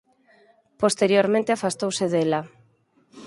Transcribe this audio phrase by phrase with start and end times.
[0.81, 2.41] Posteriormente afastouse dela.